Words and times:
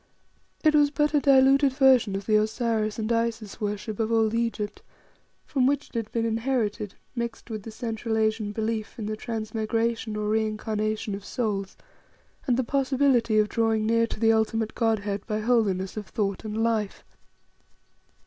It 0.63 0.73
was 0.73 0.89
but 0.89 1.13
a 1.13 1.19
diluted 1.19 1.73
version 1.73 2.15
of 2.15 2.25
the 2.25 2.35
Osiris 2.37 2.97
and 2.97 3.11
Isis 3.11 3.61
worship 3.61 3.99
of 3.99 4.11
old 4.11 4.33
Egypt, 4.33 4.81
from 5.45 5.67
which 5.67 5.89
it 5.89 5.93
had 5.95 6.11
been 6.11 6.25
inherited, 6.25 6.95
mixed 7.15 7.51
with 7.51 7.61
the 7.61 7.69
Central 7.69 8.17
Asian 8.17 8.51
belief 8.51 8.97
in 8.97 9.05
the 9.05 9.15
transmigration 9.15 10.15
or 10.17 10.27
reincarnation 10.29 11.13
of 11.13 11.23
souls 11.23 11.77
and 12.47 12.57
the 12.57 12.63
possibility 12.63 13.37
of 13.37 13.47
drawing 13.49 13.85
near 13.85 14.07
to 14.07 14.19
the 14.19 14.33
ultimate 14.33 14.73
Godhead 14.73 15.23
by 15.27 15.39
holiness 15.41 15.95
of 15.95 16.07
thought 16.07 16.43
and 16.43 16.57
life. 16.63 17.03